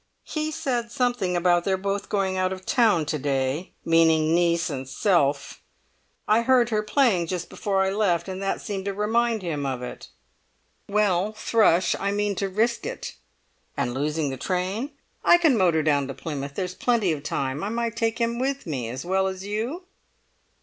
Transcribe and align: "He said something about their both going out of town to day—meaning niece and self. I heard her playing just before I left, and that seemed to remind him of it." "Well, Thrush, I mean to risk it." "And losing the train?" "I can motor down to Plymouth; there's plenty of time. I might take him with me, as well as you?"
"He 0.23 0.49
said 0.49 0.91
something 0.91 1.37
about 1.37 1.63
their 1.63 1.77
both 1.77 2.09
going 2.09 2.35
out 2.35 2.51
of 2.51 2.65
town 2.65 3.05
to 3.05 3.19
day—meaning 3.19 4.33
niece 4.33 4.67
and 4.67 4.89
self. 4.89 5.61
I 6.27 6.41
heard 6.41 6.69
her 6.71 6.81
playing 6.81 7.27
just 7.27 7.51
before 7.51 7.83
I 7.83 7.91
left, 7.91 8.27
and 8.27 8.41
that 8.41 8.61
seemed 8.63 8.85
to 8.85 8.95
remind 8.95 9.43
him 9.43 9.63
of 9.63 9.83
it." 9.83 10.07
"Well, 10.89 11.33
Thrush, 11.33 11.95
I 11.99 12.09
mean 12.11 12.33
to 12.37 12.49
risk 12.49 12.83
it." 12.83 13.13
"And 13.77 13.93
losing 13.93 14.31
the 14.31 14.37
train?" 14.37 14.89
"I 15.23 15.37
can 15.37 15.55
motor 15.55 15.83
down 15.83 16.07
to 16.07 16.15
Plymouth; 16.15 16.55
there's 16.55 16.73
plenty 16.73 17.11
of 17.11 17.21
time. 17.21 17.63
I 17.63 17.69
might 17.69 17.95
take 17.95 18.17
him 18.17 18.39
with 18.39 18.65
me, 18.65 18.89
as 18.89 19.05
well 19.05 19.27
as 19.27 19.45
you?" 19.45 19.83